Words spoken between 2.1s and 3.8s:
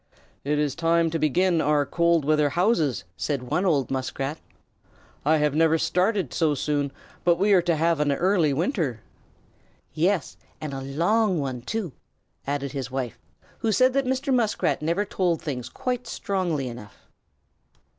weather houses," said one